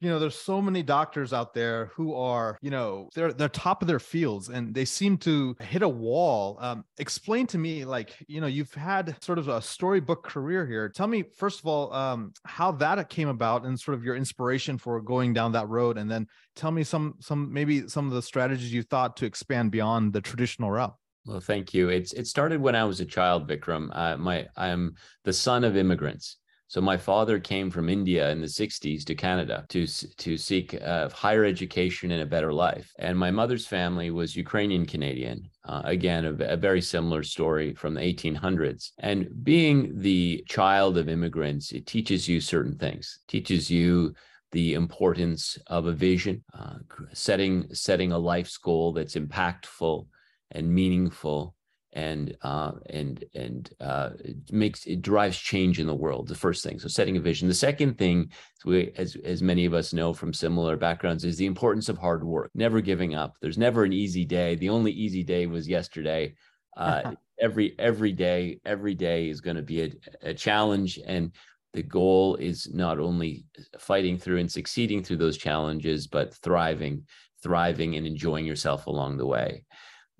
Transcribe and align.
you 0.00 0.08
know, 0.08 0.18
there's 0.18 0.34
so 0.34 0.62
many 0.62 0.82
doctors 0.82 1.32
out 1.32 1.52
there 1.52 1.86
who 1.94 2.14
are, 2.14 2.58
you 2.62 2.70
know, 2.70 3.10
they're 3.14 3.32
they're 3.32 3.50
top 3.50 3.82
of 3.82 3.88
their 3.88 3.98
fields 3.98 4.48
and 4.48 4.74
they 4.74 4.86
seem 4.86 5.18
to 5.18 5.54
hit 5.60 5.82
a 5.82 5.88
wall. 5.88 6.56
Um, 6.60 6.84
explain 6.98 7.46
to 7.48 7.58
me, 7.58 7.84
like, 7.84 8.14
you 8.26 8.40
know, 8.40 8.46
you've 8.46 8.72
had 8.72 9.22
sort 9.22 9.38
of 9.38 9.48
a 9.48 9.60
storybook 9.60 10.24
career 10.24 10.66
here. 10.66 10.88
Tell 10.88 11.06
me, 11.06 11.24
first 11.36 11.60
of 11.60 11.66
all, 11.66 11.92
um, 11.92 12.32
how 12.46 12.72
that 12.72 13.10
came 13.10 13.28
about 13.28 13.66
and 13.66 13.78
sort 13.78 13.94
of 13.94 14.02
your 14.02 14.16
inspiration 14.16 14.78
for 14.78 15.00
going 15.02 15.34
down 15.34 15.52
that 15.52 15.68
road, 15.68 15.98
and 15.98 16.10
then 16.10 16.26
tell 16.56 16.70
me 16.70 16.82
some 16.82 17.16
some 17.20 17.52
maybe 17.52 17.86
some 17.86 18.06
of 18.06 18.12
the 18.12 18.22
strategies 18.22 18.72
you 18.72 18.82
thought 18.82 19.18
to 19.18 19.26
expand 19.26 19.70
beyond 19.70 20.14
the 20.14 20.20
traditional 20.22 20.70
route. 20.70 20.94
Well, 21.26 21.40
thank 21.40 21.74
you. 21.74 21.90
It's 21.90 22.14
it 22.14 22.26
started 22.26 22.62
when 22.62 22.74
I 22.74 22.84
was 22.84 23.00
a 23.00 23.04
child, 23.04 23.48
Vikram. 23.48 23.90
Uh, 23.92 24.16
my 24.16 24.46
I'm 24.56 24.94
the 25.24 25.32
son 25.34 25.64
of 25.64 25.76
immigrants. 25.76 26.38
So 26.70 26.80
my 26.80 26.96
father 26.96 27.40
came 27.40 27.68
from 27.68 27.88
India 27.88 28.30
in 28.30 28.40
the 28.40 28.46
60s 28.46 29.04
to 29.06 29.16
Canada 29.16 29.66
to 29.70 29.88
to 30.18 30.36
seek 30.36 30.80
uh, 30.80 31.08
higher 31.08 31.44
education 31.44 32.12
and 32.12 32.22
a 32.22 32.32
better 32.34 32.52
life. 32.52 32.92
And 32.96 33.18
my 33.18 33.32
mother's 33.32 33.66
family 33.66 34.12
was 34.12 34.36
Ukrainian 34.36 34.86
Canadian. 34.86 35.50
Uh, 35.64 35.82
again, 35.84 36.24
a, 36.24 36.32
a, 36.54 36.56
very 36.56 36.80
similar 36.80 37.24
story 37.24 37.74
from 37.74 37.94
the 37.94 38.00
1800s. 38.00 38.92
And 39.00 39.26
being 39.42 39.98
the 39.98 40.44
child 40.48 40.96
of 40.96 41.08
immigrants, 41.08 41.72
it 41.72 41.86
teaches 41.86 42.28
you 42.28 42.40
certain 42.40 42.76
things. 42.78 43.18
It 43.24 43.32
teaches 43.32 43.68
you 43.68 44.14
the 44.52 44.74
importance 44.74 45.58
of 45.66 45.86
a 45.86 45.92
vision, 45.92 46.44
uh, 46.54 46.78
setting 47.12 47.74
setting 47.74 48.12
a 48.12 48.18
life's 48.32 48.58
goal 48.58 48.92
that's 48.92 49.16
impactful 49.16 50.06
and 50.52 50.72
meaningful 50.72 51.56
and 51.92 52.36
uh, 52.42 52.72
and 52.86 53.24
and 53.34 53.70
uh, 53.80 54.10
it 54.20 54.52
makes 54.52 54.86
it 54.86 55.02
drives 55.02 55.36
change 55.38 55.80
in 55.80 55.86
the 55.86 55.94
world. 55.94 56.28
The 56.28 56.34
first 56.34 56.62
thing, 56.62 56.78
so 56.78 56.88
setting 56.88 57.16
a 57.16 57.20
vision. 57.20 57.48
The 57.48 57.54
second 57.54 57.98
thing, 57.98 58.30
we, 58.64 58.92
as 58.96 59.16
as 59.24 59.42
many 59.42 59.64
of 59.64 59.74
us 59.74 59.92
know 59.92 60.12
from 60.12 60.32
similar 60.32 60.76
backgrounds, 60.76 61.24
is 61.24 61.36
the 61.36 61.46
importance 61.46 61.88
of 61.88 61.98
hard 61.98 62.22
work. 62.24 62.50
Never 62.54 62.80
giving 62.80 63.14
up. 63.14 63.36
There's 63.40 63.58
never 63.58 63.84
an 63.84 63.92
easy 63.92 64.24
day. 64.24 64.54
The 64.54 64.68
only 64.68 64.92
easy 64.92 65.24
day 65.24 65.46
was 65.46 65.68
yesterday. 65.68 66.34
Uh, 66.76 67.14
every 67.40 67.74
every 67.78 68.12
day, 68.12 68.60
every 68.64 68.94
day 68.94 69.28
is 69.28 69.40
going 69.40 69.56
to 69.56 69.62
be 69.62 69.82
a, 69.82 69.90
a 70.22 70.34
challenge, 70.34 71.00
and 71.04 71.32
the 71.72 71.82
goal 71.82 72.36
is 72.36 72.68
not 72.72 73.00
only 73.00 73.44
fighting 73.78 74.16
through 74.16 74.38
and 74.38 74.50
succeeding 74.50 75.02
through 75.02 75.18
those 75.18 75.38
challenges, 75.38 76.06
but 76.06 76.34
thriving, 76.34 77.04
thriving, 77.42 77.96
and 77.96 78.06
enjoying 78.06 78.46
yourself 78.46 78.86
along 78.86 79.16
the 79.16 79.26
way. 79.26 79.64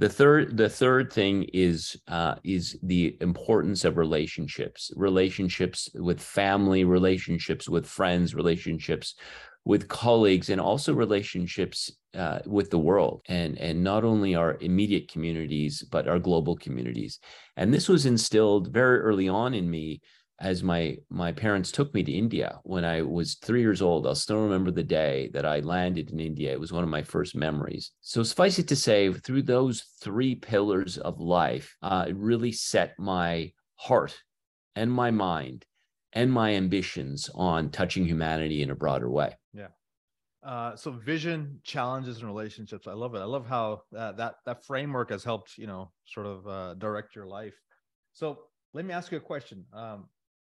The 0.00 0.08
third, 0.08 0.56
the 0.56 0.70
third 0.70 1.12
thing 1.12 1.42
is 1.52 1.94
uh, 2.08 2.36
is 2.42 2.78
the 2.82 3.18
importance 3.20 3.84
of 3.84 3.98
relationships, 3.98 4.90
relationships 4.96 5.90
with 5.94 6.22
family, 6.22 6.84
relationships 6.84 7.68
with 7.68 7.86
friends, 7.86 8.34
relationships 8.34 9.14
with 9.66 9.88
colleagues, 9.88 10.48
and 10.48 10.58
also 10.58 10.94
relationships 10.94 11.92
uh, 12.14 12.38
with 12.46 12.70
the 12.70 12.78
world, 12.78 13.20
and 13.28 13.58
and 13.58 13.84
not 13.84 14.02
only 14.02 14.34
our 14.34 14.56
immediate 14.62 15.12
communities 15.12 15.84
but 15.92 16.08
our 16.08 16.18
global 16.18 16.56
communities. 16.56 17.18
And 17.58 17.74
this 17.74 17.86
was 17.86 18.06
instilled 18.06 18.72
very 18.72 19.00
early 19.00 19.28
on 19.28 19.52
in 19.52 19.70
me 19.70 20.00
as 20.40 20.62
my 20.62 20.96
my 21.10 21.32
parents 21.32 21.70
took 21.70 21.92
me 21.92 22.02
to 22.02 22.12
India 22.12 22.60
when 22.64 22.84
I 22.84 23.02
was 23.02 23.34
three 23.34 23.60
years 23.60 23.82
old. 23.82 24.06
I'll 24.06 24.14
still 24.14 24.42
remember 24.42 24.70
the 24.70 24.82
day 24.82 25.30
that 25.34 25.44
I 25.44 25.60
landed 25.60 26.10
in 26.10 26.20
India. 26.20 26.52
It 26.52 26.60
was 26.60 26.72
one 26.72 26.82
of 26.84 26.90
my 26.90 27.02
first 27.02 27.36
memories. 27.36 27.92
So 28.00 28.22
suffice 28.22 28.58
it 28.58 28.68
to 28.68 28.76
say, 28.76 29.12
through 29.12 29.42
those 29.42 29.84
three 30.00 30.34
pillars 30.34 30.98
of 30.98 31.20
life, 31.20 31.76
uh, 31.82 32.06
it 32.08 32.16
really 32.16 32.52
set 32.52 32.98
my 32.98 33.52
heart 33.76 34.18
and 34.74 34.90
my 34.90 35.10
mind 35.10 35.66
and 36.12 36.32
my 36.32 36.54
ambitions 36.54 37.30
on 37.34 37.70
touching 37.70 38.04
humanity 38.04 38.62
in 38.62 38.70
a 38.70 38.74
broader 38.74 39.10
way. 39.10 39.36
Yeah. 39.52 39.68
Uh, 40.42 40.74
so 40.74 40.90
vision, 40.90 41.60
challenges, 41.64 42.18
and 42.18 42.26
relationships. 42.26 42.86
I 42.86 42.94
love 42.94 43.14
it. 43.14 43.18
I 43.18 43.24
love 43.24 43.46
how 43.46 43.82
uh, 43.94 44.12
that 44.12 44.36
that 44.46 44.64
framework 44.64 45.10
has 45.10 45.22
helped 45.22 45.58
you 45.58 45.66
know 45.66 45.92
sort 46.06 46.26
of 46.26 46.48
uh, 46.48 46.74
direct 46.74 47.14
your 47.14 47.26
life. 47.26 47.54
So 48.12 48.38
let 48.72 48.86
me 48.86 48.94
ask 48.94 49.12
you 49.12 49.18
a 49.18 49.20
question. 49.20 49.66
Um, 49.72 50.08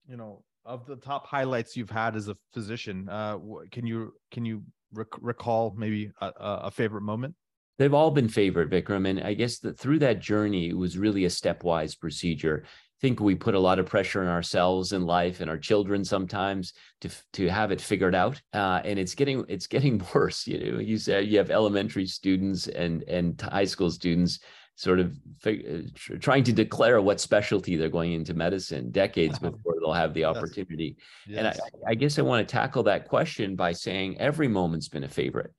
you 0.07 0.17
know 0.17 0.43
of 0.65 0.85
the 0.85 0.95
top 0.95 1.27
highlights 1.27 1.75
you've 1.75 1.89
had 1.89 2.15
as 2.15 2.29
a 2.29 2.37
physician 2.53 3.09
uh 3.09 3.37
can 3.71 3.85
you 3.85 4.13
can 4.31 4.45
you 4.45 4.63
rec- 4.93 5.21
recall 5.21 5.73
maybe 5.77 6.11
a, 6.21 6.31
a, 6.37 6.71
favorite 6.71 7.01
moment? 7.01 7.35
They've 7.79 7.93
all 7.93 8.11
been 8.11 8.29
favorite 8.29 8.69
vikram 8.69 9.07
and 9.07 9.19
i 9.21 9.33
guess 9.33 9.59
that 9.59 9.79
through 9.79 9.99
that 9.99 10.19
journey 10.19 10.69
it 10.69 10.77
was 10.77 10.97
really 10.97 11.25
a 11.25 11.29
stepwise 11.29 11.99
procedure. 11.99 12.63
I 12.65 13.05
think 13.07 13.19
we 13.19 13.35
put 13.35 13.55
a 13.55 13.59
lot 13.59 13.79
of 13.79 13.85
pressure 13.85 14.21
on 14.21 14.27
ourselves 14.27 14.93
in 14.93 15.05
life 15.05 15.41
and 15.41 15.49
our 15.49 15.57
children 15.57 16.05
sometimes 16.05 16.73
to 17.01 17.09
to 17.33 17.49
have 17.49 17.71
it 17.71 17.81
figured 17.81 18.15
out 18.15 18.41
uh, 18.53 18.79
and 18.85 18.97
it's 18.97 19.15
getting 19.15 19.43
it's 19.49 19.67
getting 19.67 20.01
worse 20.13 20.47
you 20.47 20.71
know. 20.71 20.79
You 20.79 20.97
said 20.97 21.27
you 21.27 21.37
have 21.37 21.51
elementary 21.51 22.05
students 22.05 22.67
and 22.67 23.03
and 23.03 23.41
high 23.41 23.65
school 23.65 23.91
students 23.91 24.39
sort 24.75 24.99
of 24.99 25.15
fig- 25.39 25.65
uh, 25.67 26.17
trying 26.19 26.43
to 26.43 26.53
declare 26.53 27.01
what 27.01 27.19
specialty 27.19 27.75
they're 27.75 27.89
going 27.89 28.13
into 28.13 28.33
medicine 28.33 28.91
decades 28.91 29.37
before 29.47 29.72
they'll 29.83 29.93
have 29.93 30.13
the 30.13 30.25
opportunity. 30.25 30.97
Yes. 31.27 31.37
And 31.37 31.47
I, 31.47 31.91
I, 31.91 31.95
guess 31.95 32.17
I 32.17 32.21
want 32.21 32.47
to 32.47 32.51
tackle 32.51 32.83
that 32.83 33.07
question 33.07 33.55
by 33.55 33.73
saying 33.73 34.19
every 34.19 34.47
moment's 34.47 34.87
been 34.87 35.03
a 35.03 35.09
favorite 35.09 35.53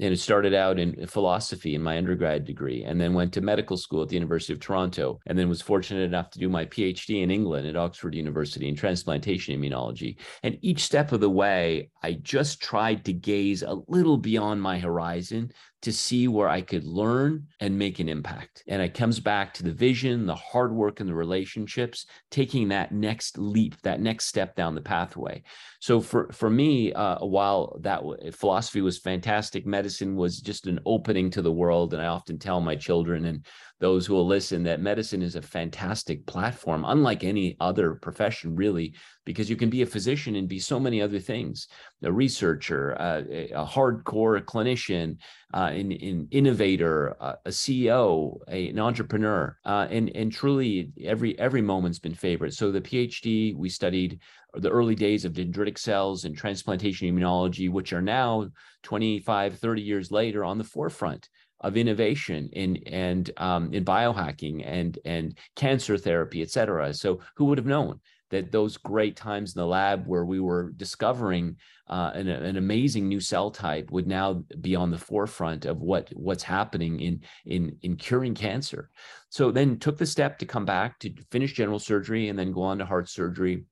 and 0.00 0.12
it 0.12 0.18
started 0.18 0.54
out 0.54 0.78
in 0.78 1.06
philosophy 1.06 1.74
in 1.74 1.82
my 1.82 1.98
undergrad 1.98 2.44
degree 2.44 2.84
and 2.84 3.00
then 3.00 3.14
went 3.14 3.32
to 3.32 3.40
medical 3.40 3.76
school 3.76 4.02
at 4.02 4.08
the 4.08 4.14
university 4.14 4.52
of 4.52 4.60
toronto 4.60 5.18
and 5.26 5.38
then 5.38 5.48
was 5.48 5.62
fortunate 5.62 6.02
enough 6.02 6.30
to 6.30 6.38
do 6.38 6.48
my 6.48 6.64
phd 6.64 7.22
in 7.22 7.30
england 7.30 7.66
at 7.66 7.76
oxford 7.76 8.14
university 8.14 8.68
in 8.68 8.74
transplantation 8.74 9.58
immunology 9.58 10.16
and 10.42 10.58
each 10.62 10.84
step 10.84 11.12
of 11.12 11.20
the 11.20 11.30
way 11.30 11.90
i 12.02 12.12
just 12.12 12.60
tried 12.60 13.04
to 13.04 13.12
gaze 13.12 13.62
a 13.62 13.80
little 13.88 14.16
beyond 14.16 14.60
my 14.60 14.78
horizon 14.78 15.50
to 15.80 15.92
see 15.92 16.26
where 16.26 16.48
I 16.48 16.60
could 16.60 16.84
learn 16.84 17.46
and 17.60 17.78
make 17.78 18.00
an 18.00 18.08
impact. 18.08 18.64
And 18.66 18.82
it 18.82 18.94
comes 18.94 19.20
back 19.20 19.54
to 19.54 19.62
the 19.62 19.72
vision, 19.72 20.26
the 20.26 20.34
hard 20.34 20.72
work, 20.72 20.98
and 20.98 21.08
the 21.08 21.14
relationships, 21.14 22.06
taking 22.30 22.68
that 22.68 22.90
next 22.90 23.38
leap, 23.38 23.80
that 23.82 24.00
next 24.00 24.26
step 24.26 24.56
down 24.56 24.74
the 24.74 24.80
pathway. 24.80 25.42
So 25.80 26.00
for 26.00 26.32
for 26.32 26.50
me, 26.50 26.92
uh, 26.92 27.24
while 27.24 27.78
that 27.82 28.02
philosophy 28.34 28.80
was 28.80 28.98
fantastic, 28.98 29.66
medicine 29.66 29.87
was 30.16 30.40
just 30.40 30.66
an 30.66 30.80
opening 30.84 31.30
to 31.30 31.42
the 31.42 31.52
world. 31.52 31.94
And 31.94 32.02
I 32.02 32.06
often 32.06 32.38
tell 32.38 32.60
my 32.60 32.76
children 32.76 33.24
and 33.24 33.44
those 33.80 34.06
who 34.06 34.14
will 34.14 34.26
listen 34.26 34.64
that 34.64 34.80
medicine 34.80 35.22
is 35.22 35.36
a 35.36 35.42
fantastic 35.42 36.26
platform, 36.26 36.84
unlike 36.86 37.22
any 37.22 37.56
other 37.60 37.94
profession, 37.94 38.56
really, 38.56 38.94
because 39.24 39.48
you 39.48 39.56
can 39.56 39.70
be 39.70 39.82
a 39.82 39.86
physician 39.86 40.36
and 40.36 40.48
be 40.48 40.58
so 40.58 40.80
many 40.80 41.00
other 41.00 41.20
things 41.20 41.68
a 42.02 42.12
researcher, 42.12 42.96
uh, 43.00 43.22
a 43.30 43.64
hardcore 43.64 44.40
clinician, 44.42 45.16
uh, 45.54 45.70
an, 45.72 45.92
an 45.92 46.28
innovator, 46.30 47.16
uh, 47.20 47.34
a 47.44 47.50
CEO, 47.50 48.38
a, 48.48 48.68
an 48.68 48.78
entrepreneur, 48.78 49.56
uh, 49.64 49.86
and, 49.90 50.14
and 50.14 50.32
truly 50.32 50.90
every, 51.04 51.38
every 51.38 51.62
moment's 51.62 51.98
been 51.98 52.14
favorite. 52.14 52.54
So 52.54 52.70
the 52.70 52.80
PhD, 52.80 53.54
we 53.56 53.68
studied 53.68 54.20
the 54.54 54.70
early 54.70 54.94
days 54.94 55.24
of 55.24 55.32
dendritic 55.32 55.78
cells 55.78 56.24
and 56.24 56.36
transplantation 56.36 57.08
immunology, 57.08 57.70
which 57.70 57.92
are 57.92 58.02
now 58.02 58.48
25, 58.82 59.58
30 59.58 59.82
years 59.82 60.10
later 60.10 60.44
on 60.44 60.58
the 60.58 60.64
forefront 60.64 61.28
of 61.60 61.76
innovation 61.76 62.48
in 62.52 62.76
and 62.86 63.30
um, 63.36 63.72
in 63.72 63.84
biohacking 63.84 64.62
and 64.64 64.98
and 65.04 65.36
cancer 65.56 65.96
therapy, 65.96 66.42
et 66.42 66.50
cetera. 66.50 66.94
So 66.94 67.20
who 67.36 67.46
would 67.46 67.58
have 67.58 67.66
known 67.66 68.00
that 68.30 68.52
those 68.52 68.76
great 68.76 69.16
times 69.16 69.54
in 69.54 69.60
the 69.60 69.66
lab 69.66 70.06
where 70.06 70.24
we 70.24 70.40
were 70.40 70.70
discovering 70.76 71.56
uh, 71.88 72.10
an, 72.14 72.28
an, 72.28 72.56
amazing 72.58 73.08
new 73.08 73.20
cell 73.20 73.50
type 73.50 73.90
would 73.90 74.06
now 74.06 74.44
be 74.60 74.76
on 74.76 74.90
the 74.90 74.98
forefront 74.98 75.64
of 75.64 75.80
what 75.80 76.10
what's 76.14 76.42
happening 76.42 77.00
in 77.00 77.22
in 77.46 77.76
in 77.82 77.96
curing 77.96 78.34
cancer. 78.34 78.90
So 79.30 79.50
then 79.50 79.78
took 79.78 79.96
the 79.96 80.06
step 80.06 80.38
to 80.38 80.46
come 80.46 80.66
back 80.66 80.98
to 81.00 81.12
finish 81.30 81.54
general 81.54 81.78
surgery 81.78 82.28
and 82.28 82.38
then 82.38 82.52
go 82.52 82.62
on 82.62 82.78
to 82.78 82.86
heart 82.86 83.08
surgery. 83.08 83.64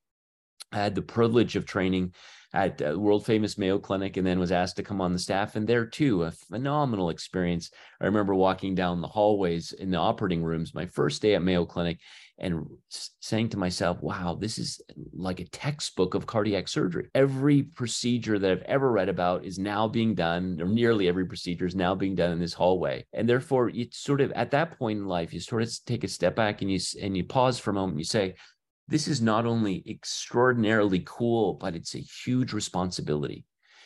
I 0.73 0.79
had 0.79 0.95
the 0.95 1.03
privilege 1.03 1.57
of 1.57 1.67
training 1.67 2.15
at 2.57 2.81
uh, 2.81 2.99
world 2.99 3.27
famous 3.27 3.59
Mayo 3.59 3.79
Clinic 3.79 4.17
and 4.17 4.27
then 4.27 4.39
was 4.39 4.51
asked 4.51 4.77
to 4.77 4.83
come 4.83 5.03
on 5.03 5.13
the 5.13 5.19
staff. 5.19 5.57
And 5.57 5.69
there 5.69 5.85
too, 5.85 6.23
a 6.23 6.31
phenomenal 6.31 7.11
experience. 7.11 7.71
I 8.01 8.07
remember 8.07 8.35
walking 8.35 8.75
down 8.75 9.03
the 9.03 9.09
hallways 9.09 9.73
in 9.73 9.91
the 9.91 9.99
operating 9.99 10.43
rooms 10.43 10.75
my 10.75 10.87
first 10.87 11.21
day 11.21 11.35
at 11.35 11.43
Mayo 11.43 11.67
Clinic 11.67 11.99
and 12.39 12.67
saying 13.21 13.51
to 13.51 13.59
myself, 13.59 14.03
wow, 14.03 14.39
this 14.41 14.59
is 14.59 14.81
like 15.13 15.41
a 15.41 15.49
textbook 15.49 16.15
of 16.15 16.27
cardiac 16.27 16.67
surgery. 16.69 17.09
Every 17.15 17.63
procedure 17.63 18.39
that 18.39 18.51
I've 18.51 18.63
ever 18.63 18.91
read 18.91 19.11
about 19.11 19.45
is 19.45 19.59
now 19.59 19.87
being 19.87 20.15
done, 20.15 20.59
or 20.61 20.67
nearly 20.67 21.09
every 21.09 21.27
procedure 21.27 21.67
is 21.67 21.75
now 21.75 21.95
being 21.95 22.15
done 22.15 22.33
in 22.33 22.41
this 22.41 22.53
hallway. 22.55 23.07
And 23.13 23.29
therefore, 23.29 23.71
it's 23.71 23.99
sort 23.99 24.21
of 24.21 24.33
at 24.33 24.51
that 24.51 24.79
point 24.79 24.99
in 24.99 25.07
life, 25.07 25.33
you 25.33 25.41
sort 25.41 25.63
of 25.63 25.71
take 25.87 26.05
a 26.05 26.09
step 26.09 26.37
back 26.37 26.61
and 26.63 26.71
you 26.71 26.81
and 27.01 27.17
you 27.17 27.25
pause 27.25 27.59
for 27.59 27.71
a 27.71 27.75
moment. 27.75 27.93
And 27.93 28.01
you 28.01 28.05
say, 28.05 28.35
this 28.89 29.09
is 29.09 29.21
not 29.21 29.47
only 29.47 29.83
extraordinarily 29.89 31.03
cool, 31.05 31.55
but 31.55 31.75
it's 31.75 31.95
a 31.95 31.99
huge 32.25 32.53
responsibility. 32.53 33.45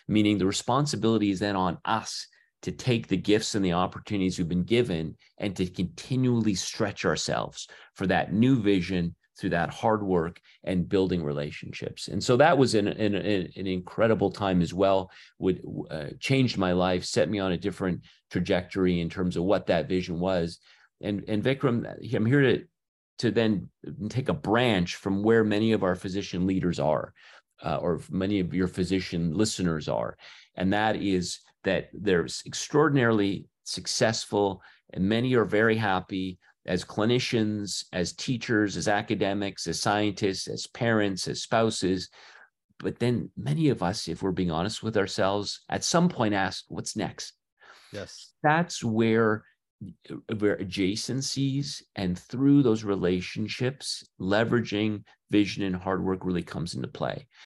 Meaning 0.09 0.39
the 0.39 0.47
responsibility 0.47 1.31
is 1.31 1.41
then 1.41 1.57
on 1.57 1.79
us 1.85 2.27
to 2.63 2.73
take 2.73 3.09
the 3.09 3.17
gifts 3.17 3.55
and 3.55 3.65
the 3.65 3.73
opportunities 3.73 4.39
we've 4.39 4.49
been 4.49 4.65
given 4.65 5.17
and 5.39 5.57
to 5.57 5.67
continually 5.67 6.55
stretch 6.55 7.05
ourselves 7.05 7.69
for 7.95 8.07
that 8.07 8.33
new 8.33 8.61
vision 8.61 9.15
through 9.39 9.51
that 9.51 9.71
hard 9.71 10.03
work 10.03 10.39
and 10.65 10.89
building 10.89 11.25
relationships. 11.25 12.09
And 12.09 12.23
so 12.23 12.37
that 12.37 12.59
was 12.59 12.75
an, 12.75 12.89
an, 12.89 13.15
an 13.15 13.67
incredible 13.67 14.31
time 14.31 14.61
as 14.61 14.75
well, 14.75 15.11
would 15.39 15.63
uh, 15.91 16.09
changed 16.19 16.59
my 16.59 16.73
life, 16.73 17.05
set 17.05 17.31
me 17.31 17.39
on 17.39 17.53
a 17.53 17.57
different 17.57 18.03
trajectory 18.31 19.01
in 19.01 19.09
terms 19.09 19.37
of 19.37 19.45
what 19.45 19.67
that 19.69 19.89
vision 19.89 20.21
was. 20.21 20.59
And, 21.01 21.25
and 21.27 21.43
Vikram, 21.43 21.87
I'm 22.15 22.27
here 22.27 22.43
to, 22.43 22.65
to 23.21 23.31
then 23.31 23.69
take 24.09 24.29
a 24.29 24.35
branch 24.35 24.97
from 24.97 25.23
where 25.23 25.45
many 25.45 25.73
of 25.73 25.83
our 25.83 25.95
physician 25.95 26.47
leaders 26.47 26.81
are, 26.81 27.13
uh, 27.63 27.77
or 27.77 28.01
many 28.11 28.41
of 28.41 28.55
your 28.55 28.67
physician 28.67 29.35
listeners 29.35 29.89
are. 29.89 30.17
And 30.55 30.73
that 30.73 30.97
is 30.97 31.41
that 31.65 31.91
they're 31.93 32.27
extraordinarily 32.47 33.47
successful 33.65 34.63
and 34.93 35.09
many 35.09 35.35
are 35.35 35.45
very 35.45 35.77
happy 35.77 36.39
as 36.67 36.85
clinicians, 36.85 37.85
as 37.93 38.13
teachers, 38.13 38.77
as 38.77 38.89
academics, 38.89 39.67
as 39.67 39.81
scientists, 39.81 40.49
as 40.49 40.67
parents, 40.67 41.29
as 41.29 41.43
spouses. 41.43 42.09
But 42.79 42.99
then 42.99 43.31
many 43.37 43.69
of 43.69 43.83
us, 43.83 44.09
if 44.09 44.23
we're 44.23 44.33
being 44.33 44.51
honest 44.51 44.83
with 44.83 44.97
ourselves, 44.97 45.61
at 45.69 45.85
some 45.85 46.09
point 46.09 46.35
ask, 46.35 46.65
what's 46.69 46.97
next? 46.97 47.35
Yes. 47.93 48.33
That's 48.43 48.83
where 48.83 49.45
where 50.39 50.57
adjacencies 50.59 51.83
and 51.97 52.19
through 52.19 52.63
those 52.63 52.85
relationships, 52.85 54.05
leveraging 54.21 55.03
vision 55.31 55.63
and 55.65 55.77
hard 55.77 56.05
work 56.05 56.25
really 56.25 56.43
comes 56.43 56.75
into 56.75 56.89
play. 56.89 57.27